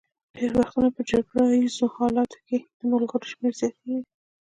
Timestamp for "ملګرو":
2.91-3.25